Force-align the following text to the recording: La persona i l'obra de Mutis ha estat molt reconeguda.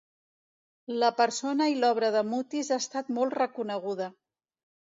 La 1.03 1.11
persona 1.19 1.69
i 1.73 1.77
l'obra 1.83 2.11
de 2.17 2.25
Mutis 2.31 2.73
ha 2.77 2.81
estat 2.85 3.15
molt 3.19 3.39
reconeguda. 3.43 4.13